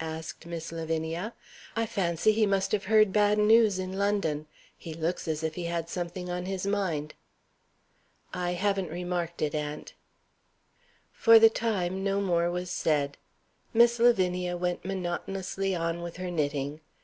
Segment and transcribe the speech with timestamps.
[0.00, 1.34] asked Miss Lavinia.
[1.74, 4.46] "I fancy he must have heard bad news in London.
[4.76, 7.14] He looks as if he had something on his mind."
[8.32, 9.94] "I haven't remarked it, aunt."
[11.10, 13.16] For the time, no more was said.
[13.74, 16.80] Miss Lavinia went monotonously on with her knitting.